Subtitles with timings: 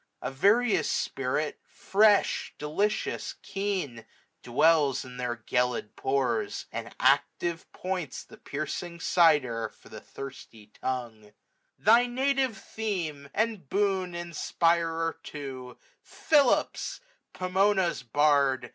[0.19, 3.97] A various spirit, fresh, delicious, keen,
[4.41, 10.71] 640 Dwells in their gelid pores} and, active, points The piercing cyder for the thirsty
[10.81, 11.33] tongue:
[11.77, 15.77] Thy native theme, and boon inspirer too.
[16.01, 16.99] Philips,
[17.33, 18.69] Pomona's bard!